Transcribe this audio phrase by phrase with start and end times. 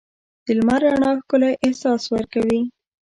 [0.45, 2.61] د لمر رڼا ښکلی احساس ورکوي.